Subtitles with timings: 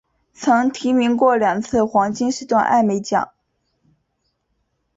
[0.33, 3.29] 曾提名过两次黄金时段艾美奖。